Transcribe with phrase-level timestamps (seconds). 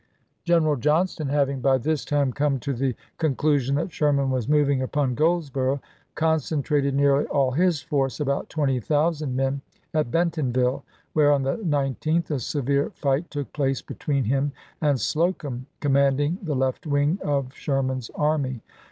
[0.45, 4.49] Gen eral Johnston having by this time come to the con clusion that Sherman was
[4.49, 5.79] moving upon Goldsboro'
[6.15, 9.61] concentrated nearly all his force, about 20,000 men,
[9.93, 10.83] at Bentonville,
[11.13, 16.39] where on the 19th a severe fight took place between him and Slocum, com manding
[16.41, 18.63] the left wing of Sherman's army.